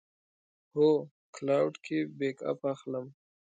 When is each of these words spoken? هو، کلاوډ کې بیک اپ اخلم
هو، 0.73 0.89
کلاوډ 1.35 1.73
کې 1.85 1.97
بیک 2.17 2.37
اپ 2.49 2.61
اخلم 2.73 3.05